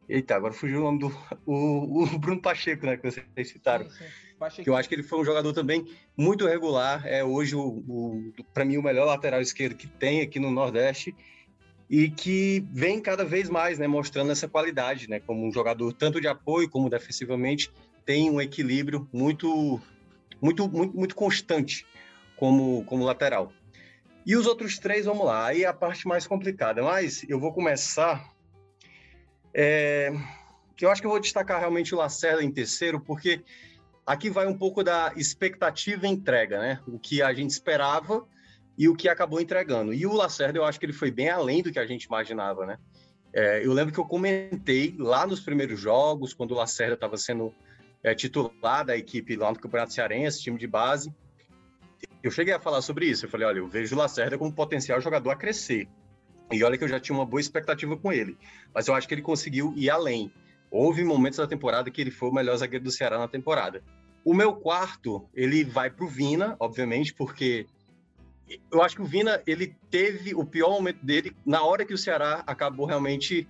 [0.08, 1.08] Eita, agora fugiu o nome do.
[1.44, 3.88] O, o Bruno Pacheco, né, que vocês citaram.
[3.90, 4.04] Sim,
[4.50, 4.62] sim.
[4.62, 5.84] Que eu acho que ele foi um jogador também
[6.16, 10.38] muito regular, é hoje, o, o para mim, o melhor lateral esquerdo que tem aqui
[10.38, 11.14] no Nordeste,
[11.90, 16.20] e que vem cada vez mais, né, mostrando essa qualidade, né, como um jogador tanto
[16.20, 17.70] de apoio como defensivamente,
[18.04, 19.80] tem um equilíbrio muito,
[20.40, 21.86] muito, muito, muito constante
[22.36, 23.52] como, como lateral.
[24.24, 27.52] E os outros três, vamos lá, aí é a parte mais complicada, mas eu vou
[27.52, 28.37] começar.
[29.54, 30.12] É,
[30.76, 33.42] que eu acho que eu vou destacar realmente o Lacerda em terceiro, porque
[34.06, 36.80] aqui vai um pouco da expectativa e entrega, né?
[36.86, 38.26] O que a gente esperava
[38.76, 39.92] e o que acabou entregando.
[39.92, 42.64] E o Lacerda, eu acho que ele foi bem além do que a gente imaginava,
[42.64, 42.78] né?
[43.32, 47.52] É, eu lembro que eu comentei lá nos primeiros jogos, quando o Lacerda estava sendo
[48.02, 51.12] é, titular da equipe lá no Campeonato Cearense, time de base,
[52.22, 53.26] eu cheguei a falar sobre isso.
[53.26, 55.88] Eu falei, olha, eu vejo o Lacerda como potencial jogador a crescer.
[56.50, 58.36] E olha que eu já tinha uma boa expectativa com ele.
[58.74, 60.32] Mas eu acho que ele conseguiu ir além.
[60.70, 63.82] Houve momentos da temporada que ele foi o melhor zagueiro do Ceará na temporada.
[64.24, 67.66] O meu quarto, ele vai para o Vina, obviamente, porque
[68.70, 71.98] eu acho que o Vina, ele teve o pior momento dele na hora que o
[71.98, 73.48] Ceará acabou realmente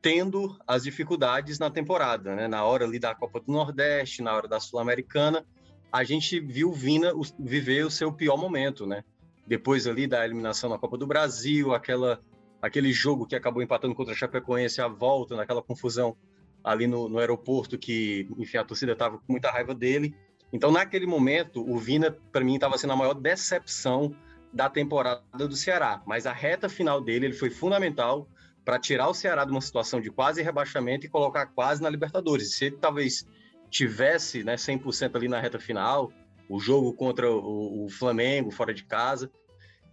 [0.00, 2.48] tendo as dificuldades na temporada, né?
[2.48, 5.44] Na hora ali da Copa do Nordeste, na hora da Sul-Americana,
[5.92, 9.02] a gente viu o Vina viver o seu pior momento, né?
[9.46, 12.20] Depois ali da eliminação na Copa do Brasil, aquela
[12.60, 16.16] aquele jogo que acabou empatando contra a Chapecoense, a volta, naquela confusão
[16.62, 20.14] ali no, no aeroporto, que, enfim, a torcida estava com muita raiva dele.
[20.52, 24.14] Então, naquele momento, o Vina, para mim, estava sendo a maior decepção
[24.52, 26.02] da temporada do Ceará.
[26.06, 28.28] Mas a reta final dele, ele foi fundamental
[28.64, 32.54] para tirar o Ceará de uma situação de quase rebaixamento e colocar quase na Libertadores.
[32.54, 33.26] Se ele talvez
[33.70, 36.12] tivesse né, 100% ali na reta final,
[36.48, 39.30] o jogo contra o, o Flamengo fora de casa,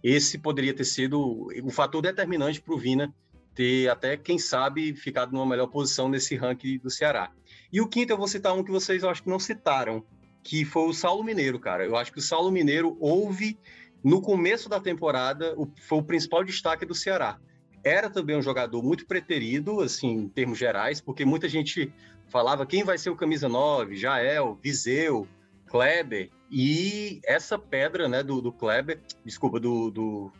[0.02, 3.14] esse poderia ter sido o fator determinante para o Vina
[3.56, 7.32] ter até, quem sabe, ficado numa melhor posição nesse ranking do Ceará.
[7.72, 10.04] E o quinto, eu vou citar um que vocês eu acho que não citaram,
[10.44, 11.84] que foi o Saulo Mineiro, cara.
[11.84, 13.58] Eu acho que o Saulo Mineiro houve,
[14.04, 17.38] no começo da temporada, o, foi o principal destaque do Ceará.
[17.82, 21.90] Era também um jogador muito preterido, assim, em termos gerais, porque muita gente
[22.28, 25.26] falava quem vai ser o camisa 9, Jael, Viseu,
[25.66, 30.32] Kleber, e essa pedra, né, do, do Kleber, desculpa, do, do,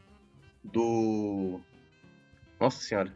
[0.64, 1.61] do...
[2.61, 3.12] Nossa Senhora.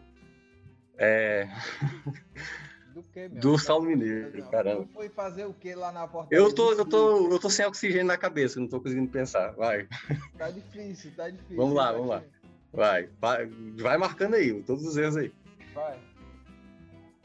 [0.99, 1.49] É...
[2.93, 3.41] Do que, meu?
[3.41, 4.83] Do Saulo Mineiro, caramba.
[4.83, 6.35] tu Foi fazer o que lá na porta?
[6.35, 9.53] Eu tô, eu, tô, eu tô sem oxigênio na cabeça, não tô conseguindo pensar.
[9.53, 9.87] Vai,
[10.37, 11.57] Tá difícil, tá difícil.
[11.57, 12.23] Vamos lá, hein, vamos lá.
[12.73, 13.09] Vai.
[13.21, 13.47] Vai,
[13.79, 15.33] vai marcando aí, todos os erros aí.
[15.73, 15.99] Vai.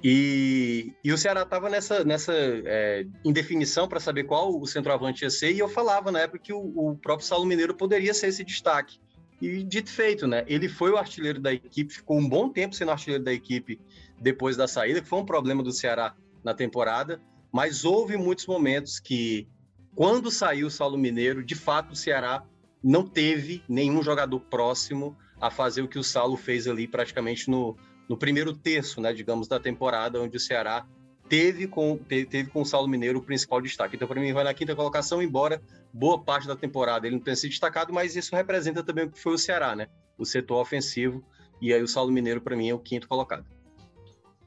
[0.03, 5.29] E, e o Ceará estava nessa, nessa é, indefinição para saber qual o centroavante ia
[5.29, 8.43] ser, e eu falava na época que o, o próprio Saulo Mineiro poderia ser esse
[8.43, 8.99] destaque.
[9.41, 10.45] E dito feito, né?
[10.47, 13.79] Ele foi o artilheiro da equipe, ficou um bom tempo sendo artilheiro da equipe
[14.19, 18.99] depois da saída, que foi um problema do Ceará na temporada, mas houve muitos momentos
[18.99, 19.47] que,
[19.93, 22.43] quando saiu o Saulo Mineiro, de fato o Ceará
[22.83, 27.75] não teve nenhum jogador próximo a fazer o que o Saulo fez ali praticamente no,
[28.07, 30.85] no primeiro terço, né, digamos, da temporada, onde o Ceará
[31.27, 33.95] teve com, teve, com o Saulo Mineiro o principal destaque.
[33.95, 37.35] Então, para mim, vai na quinta colocação, embora boa parte da temporada ele não tenha
[37.35, 39.87] se destacado, mas isso representa também o que foi o Ceará, né?
[40.17, 41.23] o setor ofensivo.
[41.61, 43.45] E aí o Saulo Mineiro, para mim, é o quinto colocado.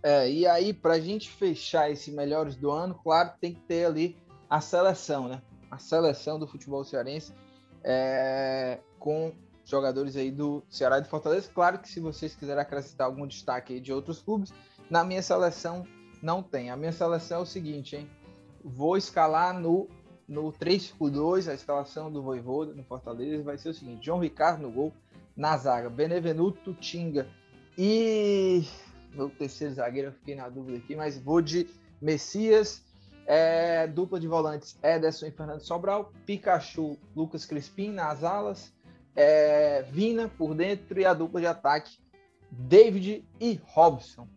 [0.03, 3.87] É, e aí, para a gente fechar esse melhores do ano, claro, tem que ter
[3.87, 4.17] ali
[4.49, 5.43] a seleção, né?
[5.71, 7.33] A seleção do futebol cearense
[7.83, 9.33] é, com
[9.69, 11.51] jogadores aí do Ceará e do Fortaleza.
[11.53, 14.53] Claro que se vocês quiserem acrescentar algum destaque aí de outros clubes,
[14.91, 15.87] na minha seleção
[16.23, 16.71] não tem.
[16.71, 18.11] A minha seleção é o seguinte, hein?
[18.65, 19.89] Vou escalar no,
[20.27, 24.71] no 3-5-2, a escalação do Voivoda no Fortaleza vai ser o seguinte: João Ricardo no
[24.71, 24.93] gol,
[25.37, 27.29] na zaga, Benevenuto, Tinga
[27.77, 28.67] e
[29.15, 31.69] meu terceiro zagueiro, eu fiquei na dúvida aqui, mas vou de
[32.01, 32.83] Messias,
[33.27, 38.73] é, dupla de volantes Ederson e Fernando Sobral, Pikachu, Lucas Crispim nas alas,
[39.19, 41.99] é, Vina por dentro e a dupla de ataque
[42.53, 44.29] David e Robson.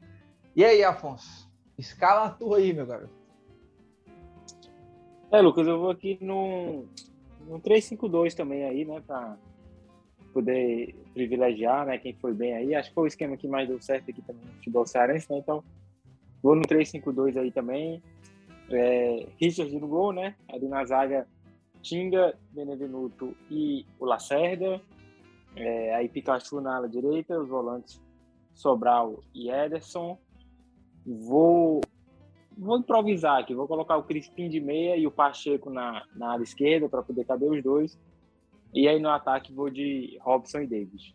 [0.55, 1.47] E aí, Afonso?
[1.77, 3.13] Escala a tua aí, meu garoto.
[5.31, 6.85] É, Lucas, eu vou aqui no,
[7.47, 9.37] no 3-5-2 também aí, né, para
[10.33, 12.73] poder privilegiar, né, quem foi bem aí.
[12.73, 15.37] Acho que foi o esquema que mais deu certo aqui também no futebol cearense, né,
[15.37, 15.63] então
[16.41, 18.01] vou no 3-5-2 aí também.
[18.71, 21.27] É, Richard no gol, né, ali na zaga
[21.81, 24.81] Tinga, Benevenuto e o Lacerda.
[25.55, 28.01] É, aí Pikachu na ala direita, os volantes
[28.53, 30.17] Sobral e Ederson.
[31.05, 31.81] Vou,
[32.57, 36.43] vou improvisar aqui, vou colocar o Crispim de meia e o Pacheco na, na ala
[36.43, 37.99] esquerda para poder caber os dois.
[38.73, 41.13] E aí no ataque vou de Robson e Davis.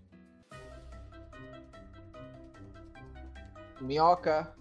[3.81, 4.55] Minhoca.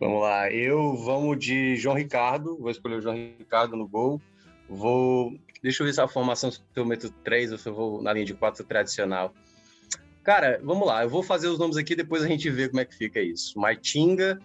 [0.00, 4.20] Vamos lá, eu vamos de João Ricardo, vou escolher o João Ricardo no gol.
[4.68, 5.38] Vou.
[5.62, 8.12] Deixa eu ver se a formação se eu meto três ou se eu vou na
[8.12, 9.34] linha de quatro tradicional.
[10.22, 12.84] Cara, vamos lá, eu vou fazer os nomes aqui, depois a gente vê como é
[12.84, 13.58] que fica isso.
[13.58, 14.38] Maitinga,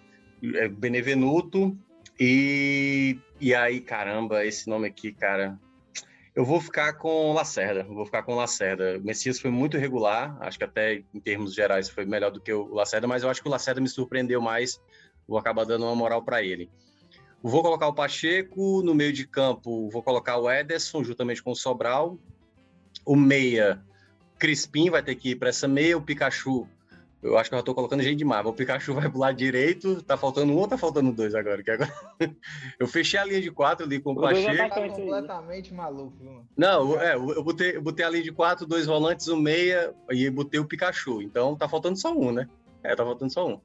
[0.54, 1.76] é, Benevenuto
[2.18, 3.18] e.
[3.40, 5.58] E aí, caramba, esse nome aqui, cara.
[6.34, 8.98] Eu vou ficar com Lacerda, vou ficar com Lacerda.
[8.98, 12.52] O Messias foi muito regular, acho que até em termos gerais foi melhor do que
[12.52, 14.80] o Lacerda, mas eu acho que o Lacerda me surpreendeu mais,
[15.28, 16.68] vou acabar dando uma moral para ele.
[17.46, 21.54] Vou colocar o Pacheco no meio de campo, vou colocar o Ederson juntamente com o
[21.54, 22.18] Sobral.
[23.04, 23.84] O meia,
[24.38, 26.66] Crispim vai ter que ir para essa meia, o Pikachu.
[27.22, 28.46] Eu acho que eu já tô colocando gente demais.
[28.46, 31.62] O Pikachu vai pro lado direito, tá faltando um ou tá faltando dois agora?
[31.62, 31.92] Que agora...
[32.80, 34.56] eu fechei a linha de quatro ali com o, o Pacheco.
[34.56, 36.48] Tá completamente maluco, mano.
[36.56, 40.30] Não, é, eu botei, eu botei a linha de quatro, dois volantes, um meia e
[40.30, 41.20] botei o Pikachu.
[41.20, 42.48] Então tá faltando só um, né?
[42.82, 43.60] É, tá faltando só um.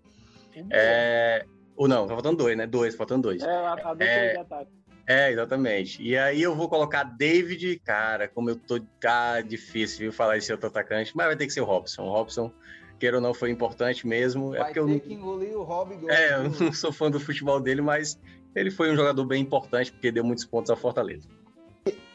[0.70, 1.46] É,
[1.80, 2.68] ou não, tá faltando dois, né?
[2.68, 3.42] Dois, faltando dois.
[3.42, 4.72] É, a é, de ataque.
[5.08, 6.04] É, exatamente.
[6.04, 8.82] E aí eu vou colocar David, cara, como eu tô.
[9.00, 12.04] Tá difícil, viu, falar esse outro atacante, mas vai ter que ser o Robson.
[12.04, 12.52] O Robson,
[13.00, 14.54] queira ou não, foi importante mesmo.
[14.54, 17.18] É vai é ter eu, que engolir o Rob É, eu não sou fã do
[17.18, 18.20] futebol dele, mas
[18.54, 21.30] ele foi um jogador bem importante, porque deu muitos pontos à Fortaleza.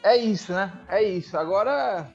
[0.03, 0.71] É isso, né?
[0.87, 1.35] É isso.
[1.35, 2.07] Agora,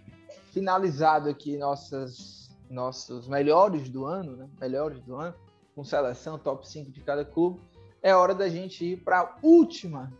[0.53, 4.49] finalizado aqui nossas, nossos melhores do ano, né?
[4.61, 5.35] Melhores do ano
[5.75, 7.61] com seleção, top 5 de cada clube,
[8.03, 10.13] é hora da gente ir para a última,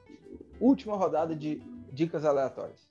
[0.61, 2.89] última rodada de dicas aleatórias.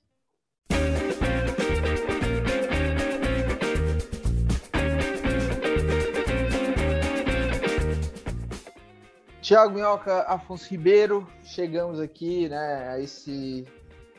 [9.40, 13.66] Tiago Minhoca, Afonso Ribeiro, chegamos aqui, né, a esse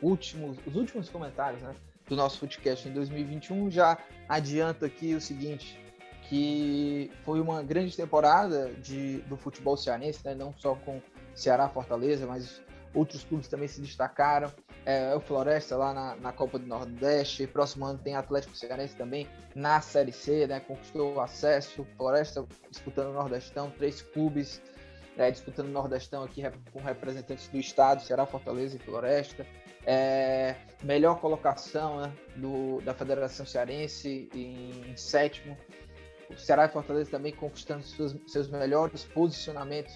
[0.01, 1.73] último, os últimos comentários, né,
[2.05, 3.71] do nosso podcast em 2021.
[3.71, 5.79] Já adianto aqui o seguinte:
[6.31, 10.33] que foi uma grande temporada de, do futebol cearense, né?
[10.33, 11.01] não só com
[11.35, 12.61] Ceará, Fortaleza, mas
[12.93, 14.49] outros clubes também se destacaram.
[14.85, 19.27] É, o Floresta lá na, na, Copa do Nordeste, próximo ano tem Atlético Cearense também
[19.53, 20.61] na Série C, né?
[20.61, 21.85] conquistou acesso.
[21.97, 24.61] Floresta disputando o Nordestão, três clubes
[25.17, 29.45] é, disputando o Nordestão aqui com representantes do estado, Ceará, Fortaleza e Floresta.
[29.85, 35.57] É, melhor colocação né, do, da Federação Cearense em, em sétimo
[36.31, 39.93] o Ceará e Fortaleza também conquistando seus, melhores posicionamentos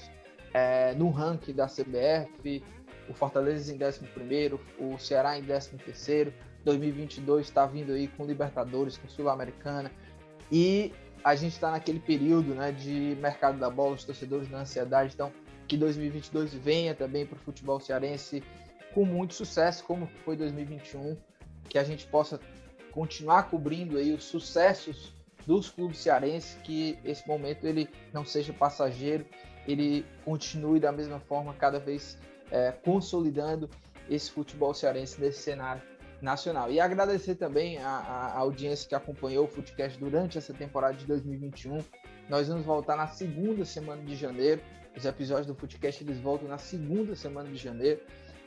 [0.53, 2.63] é, no ranking da CBF.
[3.09, 6.33] O Fortaleza em 11, o Ceará em 13.
[6.63, 9.91] 2022 está vindo aí com Libertadores, com Sul-Americana.
[10.51, 10.91] E
[11.23, 15.13] a gente está naquele período né, de mercado da bola, os torcedores na ansiedade.
[15.13, 15.31] Então,
[15.67, 18.43] que 2022 venha também para o futebol cearense
[18.93, 21.17] com muito sucesso, como foi 2021.
[21.69, 22.39] Que a gente possa
[22.91, 25.13] continuar cobrindo aí os sucessos
[25.45, 29.25] dos clubes cearenses, que esse momento ele não seja passageiro,
[29.67, 32.17] ele continue da mesma forma, cada vez
[32.51, 33.69] é, consolidando
[34.09, 35.81] esse futebol cearense nesse cenário
[36.21, 36.71] nacional.
[36.71, 41.79] E agradecer também a, a, audiência que acompanhou o Futecast durante essa temporada de 2021.
[42.29, 44.61] Nós vamos voltar na segunda semana de janeiro.
[44.95, 48.01] Os episódios do Futecast eles voltam na segunda semana de janeiro.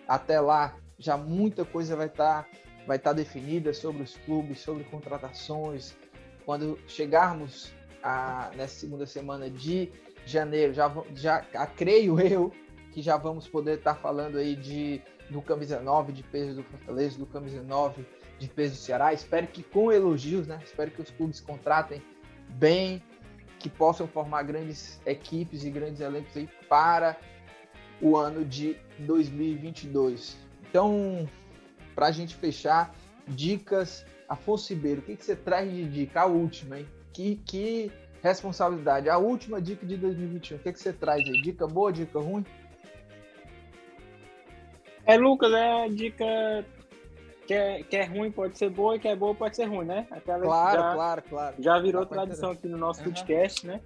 [0.06, 2.48] Até lá, já muita coisa vai estar tá,
[2.86, 5.94] vai tá definida sobre os clubes, sobre contratações,
[6.48, 7.70] quando chegarmos
[8.02, 9.92] a, nessa segunda semana de
[10.24, 12.50] janeiro, já, já a, creio eu
[12.90, 17.18] que já vamos poder estar falando aí de do camisa 9 de peso do Fortaleza,
[17.18, 18.02] do camisa 9
[18.38, 19.12] de peso do Ceará.
[19.12, 20.58] Espero que com elogios, né?
[20.64, 22.00] Espero que os clubes contratem
[22.48, 23.02] bem,
[23.58, 27.14] que possam formar grandes equipes e grandes elencos aí para
[28.00, 30.34] o ano de 2022.
[30.62, 31.28] Então,
[31.94, 32.94] para a gente fechar,
[33.28, 34.04] dicas.
[34.28, 36.20] Afonso Ribeiro, o que, que você traz de dica?
[36.20, 36.86] A última, hein?
[37.12, 37.90] Que, que
[38.22, 39.08] responsabilidade.
[39.08, 40.56] A última dica de 2021.
[40.56, 41.40] O que, que você traz aí?
[41.42, 42.44] Dica boa, dica ruim?
[45.06, 46.26] É, Lucas, é dica
[47.46, 49.86] que é, que é ruim pode ser boa e que é boa pode ser ruim,
[49.86, 50.06] né?
[50.10, 51.56] Aquela claro, já, claro, claro.
[51.58, 53.06] Já virou tradição aqui no nosso uhum.
[53.06, 53.80] podcast, né?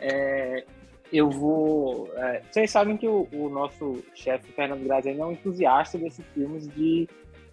[0.00, 0.64] É,
[1.12, 2.10] eu vou.
[2.16, 6.66] É, vocês sabem que o, o nosso chefe Fernando Graziani é um entusiasta desses filmes
[6.66, 7.08] de,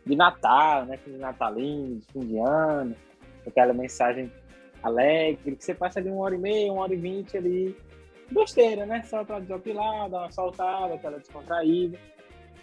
[0.08, 0.98] de Natal, né?
[0.98, 2.96] Filme natalino, de fim de ano,
[3.46, 4.32] aquela mensagem
[4.82, 7.76] alegre, que você passa ali uma hora e meia, uma hora e vinte ali,
[8.32, 9.04] besteira, né?
[9.04, 11.98] Só pra desopilar, dar uma soltada, aquela descontraída.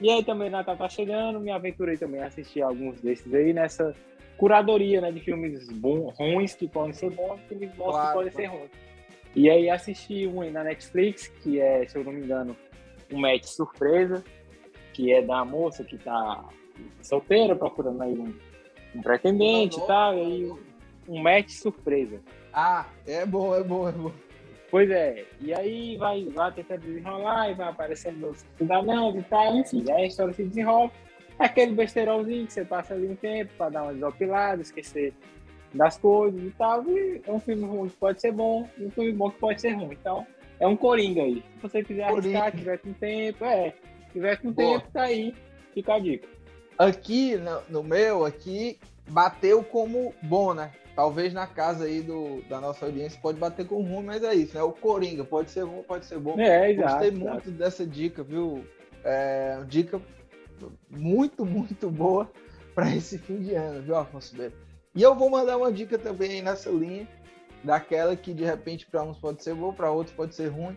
[0.00, 3.94] E aí também Natal tá chegando, me aventurei também a assistir alguns desses aí nessa
[4.36, 8.32] curadoria, né, de filmes bons, ruins que podem ser bons, filmes bons claro, que podem
[8.32, 8.70] ser ruins.
[9.36, 12.56] E aí assisti um aí na Netflix, que é, se eu não me engano,
[13.12, 14.24] um match surpresa,
[14.92, 16.44] que é da moça que tá
[17.02, 18.34] solteira, procurando aí um,
[18.94, 20.52] um pretendente e tal, e aí
[21.08, 22.20] um match surpresa.
[22.52, 24.12] Ah, é bom, é bom, é bom.
[24.70, 29.56] Pois é, e aí vai, vai tentando desenrolar e vai aparecendo os cidadãos e tal,
[29.56, 30.90] enfim, aí a história se desenrola.
[31.38, 35.12] É aquele besterolzinho que você passa ali um tempo para dar uma desopilada, esquecer
[35.72, 36.84] das coisas e tal.
[36.88, 39.60] E é um filme ruim que pode ser bom e um filme bom que pode
[39.60, 39.96] ser ruim.
[40.00, 40.26] Então,
[40.60, 41.42] é um coringa aí.
[41.56, 43.74] Se você quiser arriscar, tiver com tempo, é.
[44.12, 44.78] tiver com Boa.
[44.78, 45.34] tempo, tá aí.
[45.72, 46.28] Fica a dica.
[46.78, 50.72] Aqui, no, no meu, aqui, bateu como bom, né?
[50.94, 54.54] talvez na casa aí do, da nossa audiência pode bater com ruim, mas é isso,
[54.54, 54.62] né?
[54.62, 56.38] O Coringa pode ser ruim, pode ser bom.
[56.38, 57.30] É, exato, Gostei exato.
[57.30, 58.64] muito dessa dica, viu?
[59.02, 60.00] É, dica
[60.88, 62.30] muito, muito boa
[62.74, 64.54] para esse fim de ano, viu, Afonso Beira?
[64.94, 67.08] E eu vou mandar uma dica também nessa linha,
[67.62, 70.76] daquela que de repente para uns pode ser boa, para outros pode ser ruim.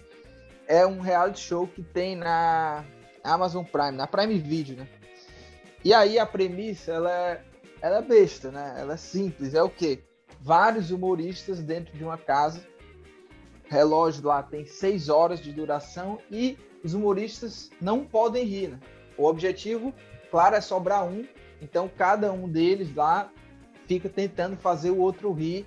[0.68, 2.84] É um reality show que tem na
[3.24, 4.88] Amazon Prime, na Prime Video, né?
[5.88, 7.42] E aí a premissa, ela é,
[7.82, 8.76] ela é besta, né?
[8.78, 9.54] Ela é simples.
[9.54, 10.04] É o quê?
[10.42, 12.60] vários humoristas dentro de uma casa.
[13.70, 18.68] Relógio lá tem seis horas de duração e os humoristas não podem rir.
[18.68, 18.80] Né?
[19.18, 19.94] O objetivo,
[20.30, 21.26] claro, é sobrar um.
[21.62, 23.32] Então cada um deles lá
[23.88, 25.66] fica tentando fazer o outro rir.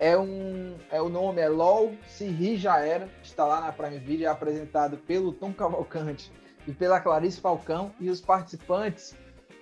[0.00, 3.08] É um, é o nome é LOL Se Rir Já Era.
[3.22, 6.32] Está lá na Prime Video, é apresentado pelo Tom Cavalcante
[6.66, 7.92] e pela Clarice Falcão.
[8.00, 9.14] E os participantes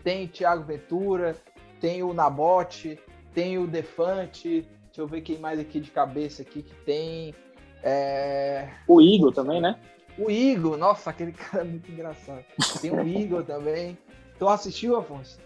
[0.03, 1.37] tem Tiago Ventura,
[1.81, 2.99] tem o Nabote,
[3.35, 7.35] tem o Defante, deixa eu ver quem mais aqui de cabeça aqui que tem.
[7.83, 8.69] É...
[8.87, 9.79] O Igor também, né?
[10.19, 12.45] O Igor, nossa, aquele cara é muito engraçado.
[12.81, 13.99] Tem o Igor também.
[14.39, 15.39] Tu assistiu, Afonso?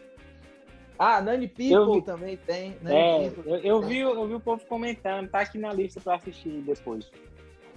[0.98, 2.02] Ah, Nani People vi...
[2.02, 2.76] também tem.
[2.82, 6.00] Nani é, People, eu, eu vi, eu vi o povo comentando, tá aqui na lista
[6.00, 7.10] para assistir depois.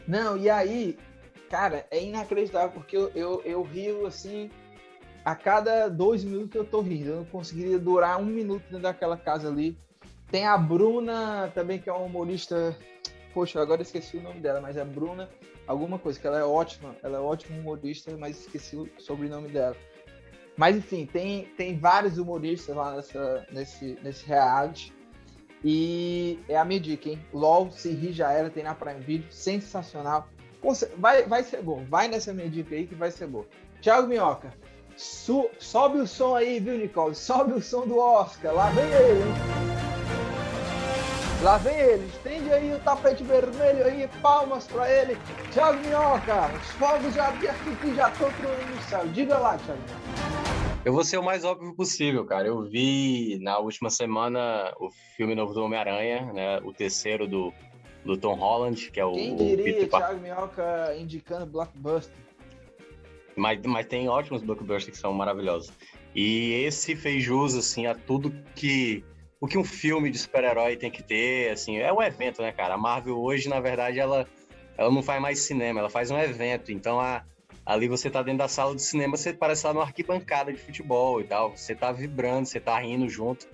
[0.08, 0.98] Não, e aí,
[1.50, 4.50] cara, é inacreditável, porque eu, eu, eu rio assim,
[5.24, 7.10] a cada dois minutos eu tô rindo.
[7.10, 9.78] Eu não conseguiria durar um minuto dentro daquela casa ali.
[10.32, 12.78] Tem a Bruna também, que é uma humorista.
[13.34, 15.30] Poxa, agora esqueci o nome dela, mas é Bruna,
[15.68, 19.76] alguma coisa, que ela é ótima, ela é ótima humorista, mas esqueci o sobrenome dela.
[20.58, 24.94] Mas enfim, tem, tem vários humoristas lá nessa, nesse, nesse reality.
[25.64, 27.20] E é a minha dica, hein?
[27.34, 30.28] LOL, se rir já era, tem na Prime Video, sensacional.
[30.98, 33.46] Vai, vai ser bom, vai nessa minha dica aí que vai ser bom.
[33.82, 34.54] Thiago Minhoca,
[35.00, 37.16] su, sobe o som aí, viu, Nicole?
[37.16, 39.34] Sobe o som do Oscar, lá vem ele, hein?
[41.42, 45.18] Lá vem ele, estende aí o tapete vermelho aí, palmas para ele.
[45.54, 49.08] Thiago Minhoca, os fogos já, aqui já estão no céu.
[49.08, 49.80] Diga lá, Thiago.
[50.84, 52.48] Eu vou ser o mais óbvio possível, cara.
[52.48, 56.60] Eu vi na última semana o filme novo do Homem-Aranha, né?
[56.60, 57.54] O terceiro do,
[58.04, 59.14] do Tom Holland, que é o.
[59.14, 62.29] Quem diria, o Thiago Minhoca indicando blockbuster?
[63.40, 65.72] Mas, mas tem ótimos blockbusters que são maravilhosos.
[66.14, 69.04] E esse fez jus, assim, a tudo que
[69.42, 72.74] o que um filme de super-herói tem que ter, assim, é um evento, né, cara?
[72.74, 74.28] A Marvel hoje, na verdade, ela,
[74.78, 76.72] ela não faz mais cinema, ela faz um evento.
[76.74, 77.24] Então, a,
[77.66, 81.22] ali você tá dentro da sala de cinema, você parece estar numa arquibancada de futebol
[81.22, 81.56] e tal.
[81.56, 83.48] Você tá vibrando, você tá rindo junto.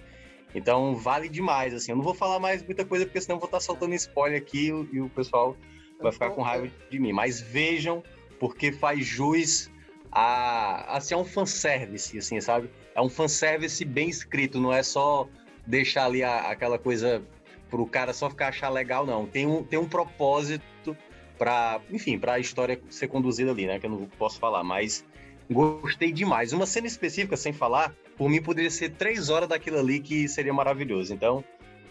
[0.55, 1.91] Então, vale demais, assim.
[1.91, 4.67] Eu não vou falar mais muita coisa, porque senão vou estar tá soltando spoiler aqui
[4.91, 5.55] e o pessoal
[6.01, 7.13] vai ficar com raiva de mim.
[7.13, 8.01] Mas vejam,
[8.39, 9.69] porque faz jus
[10.18, 12.70] a, assim, é um fanservice, assim, sabe?
[12.95, 15.28] É um fanservice bem escrito, não é só
[15.68, 17.22] deixar ali a, aquela coisa
[17.70, 19.26] pro cara só ficar achar legal, não.
[19.26, 20.95] Tem um, tem um propósito
[21.38, 23.78] para, enfim, para a história ser conduzida ali, né?
[23.78, 25.03] Que eu não posso falar, mas
[25.51, 26.53] gostei demais.
[26.53, 30.53] Uma cena específica, sem falar, por mim poderia ser três horas daquilo ali que seria
[30.53, 31.13] maravilhoso.
[31.13, 31.43] Então,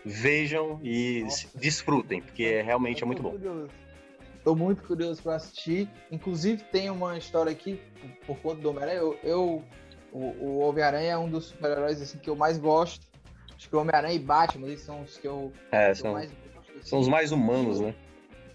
[0.02, 1.48] vejam e Nossa.
[1.54, 3.36] desfrutem, porque é, realmente é muito bom.
[4.44, 5.88] Tô muito curioso para assistir.
[6.12, 7.80] Inclusive, tem uma história aqui,
[8.26, 8.98] por, conta do Homem-Aranha.
[8.98, 9.64] Eu, eu,
[10.12, 13.06] o, o Homem-Aranha é um dos super-heróis assim, que eu mais gosto.
[13.56, 16.14] Acho que o Homem-Aranha e Batman eles são os que eu, é, que são, eu
[16.14, 16.70] mais gosto.
[16.72, 16.82] Assim.
[16.82, 17.94] São os mais humanos, né?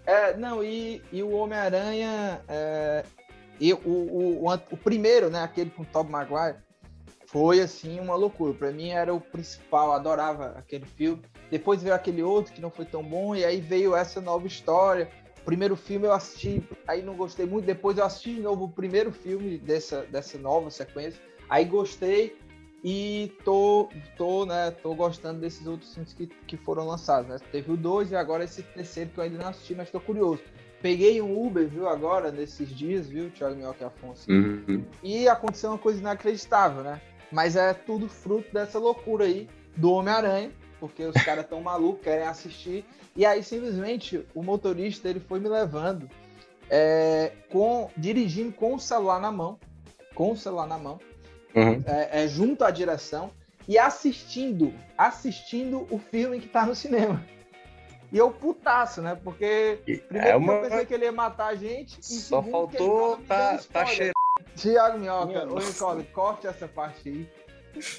[0.06, 2.40] É, não, e, e o Homem-Aranha.
[2.48, 3.04] É,
[3.58, 5.42] e o, o, o, o, primeiro, né?
[5.42, 6.56] Aquele com o Tobey Maguire,
[7.26, 8.54] foi assim uma loucura.
[8.54, 11.20] Para mim era o principal, adorava aquele filme.
[11.50, 15.10] Depois veio aquele outro que não foi tão bom, e aí veio essa nova história
[15.44, 17.64] primeiro filme eu assisti, aí não gostei muito.
[17.64, 21.20] Depois eu assisti de novo o primeiro filme dessa, dessa nova sequência.
[21.48, 22.36] Aí gostei
[22.82, 27.28] e tô, tô, né, tô gostando desses outros filmes que, que foram lançados.
[27.28, 27.38] Né?
[27.52, 30.42] Teve o dois e agora esse terceiro que eu ainda não assisti, mas tô curioso.
[30.80, 34.30] Peguei um Uber, viu, agora, nesses dias, viu, Thiago Minhoca e Afonso.
[34.30, 34.82] Uhum.
[35.02, 37.02] E aconteceu uma coisa inacreditável, né?
[37.30, 40.50] Mas é tudo fruto dessa loucura aí do Homem-Aranha,
[40.80, 42.84] porque os caras tão malucos, querem assistir.
[43.14, 46.08] E aí, simplesmente, o motorista ele foi me levando,
[46.70, 49.58] é, com dirigindo com o celular na mão,
[50.14, 50.98] com o celular na mão,
[51.54, 51.84] uhum.
[51.86, 53.30] é, é, junto à direção,
[53.68, 57.24] e assistindo, assistindo o filme que tá no cinema.
[58.12, 59.16] E eu putaço, né?
[59.22, 60.54] Porque primeiro é uma...
[60.54, 62.00] eu pensei que ele ia matar a gente.
[62.00, 64.14] E Só faltou tá, tá cheirando.
[64.56, 67.28] Tiago Minhoca, ô Nicole, corte essa parte aí.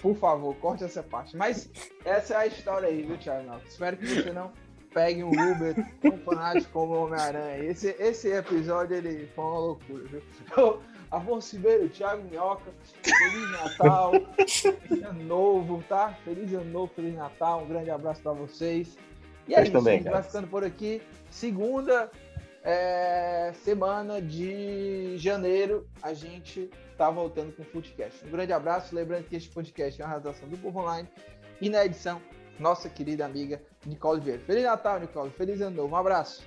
[0.02, 1.36] Por favor, corte essa parte.
[1.36, 1.70] Mas
[2.06, 3.62] essa é a história aí, viu, Thiago?
[3.68, 4.52] Espero que você não
[4.94, 7.64] pegue um Uber tão fanático como o Homem-Aranha.
[7.64, 10.22] Esse, esse episódio ele foi uma loucura, viu?
[11.12, 12.72] Afonso Ribeiro, Thiago Minhoca,
[13.04, 14.14] Feliz Natal,
[14.88, 16.18] Feliz Ano Novo, tá?
[16.24, 18.98] Feliz Ano Novo, Feliz Natal, um grande abraço para vocês.
[19.46, 21.02] E é isso, também, a gente vai ficando por aqui.
[21.30, 22.10] Segunda
[22.64, 26.70] é, semana de janeiro, a gente
[27.02, 28.24] tá voltando com o Footcast.
[28.28, 31.10] Um grande abraço, lembrando que este podcast é uma redação do Povo Online
[31.60, 32.22] e na edição,
[32.60, 34.44] nossa querida amiga Nicole Vieira.
[34.44, 35.32] Feliz Natal, Nicole.
[35.32, 35.96] Feliz Ano Novo.
[35.96, 36.44] Um abraço.